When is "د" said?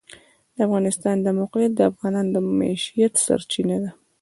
0.55-0.57, 1.21-1.27, 1.75-1.81, 2.33-2.37